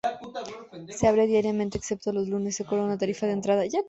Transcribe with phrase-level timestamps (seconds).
[0.89, 3.65] Se abre diariamente excepto los lunes; se cobra una tarifa de entrada.